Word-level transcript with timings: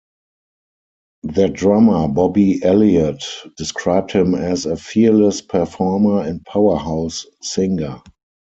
Their 1.21 1.49
drummer 1.49 2.07
Bobby 2.07 2.59
Elliott 2.63 3.23
described 3.55 4.09
him 4.11 4.33
as 4.33 4.65
"a 4.65 4.75
fearless 4.75 5.43
performer 5.43 6.21
and 6.23 6.43
powerhouse 6.43 7.27
singer". 7.43 8.01